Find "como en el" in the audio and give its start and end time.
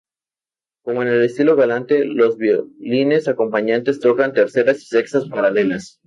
0.83-1.21